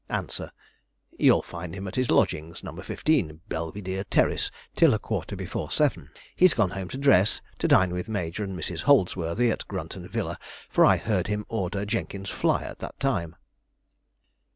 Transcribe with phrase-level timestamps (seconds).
[0.09, 0.49] Answer.
[1.19, 2.75] 'You'll find him at his lodgings, No.
[2.75, 6.09] 15, Belvidere Terrace, till a quarter before seven.
[6.35, 8.81] He's gone home to dress, to dine with Major and Mrs.
[8.85, 10.39] Holdsworthy, at Grunton Villa,
[10.71, 13.35] for I heard him order Jenkins's fly at that time.'